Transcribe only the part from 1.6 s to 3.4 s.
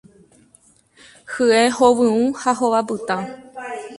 hovyũ ha hova pytã.